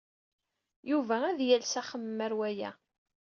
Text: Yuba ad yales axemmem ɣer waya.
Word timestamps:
Yuba 0.89 1.15
ad 1.29 1.39
yales 1.47 1.73
axemmem 1.81 2.19
ɣer 2.23 2.33
waya. 2.39 2.71